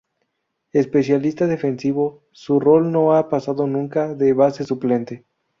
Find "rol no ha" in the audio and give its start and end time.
2.59-3.29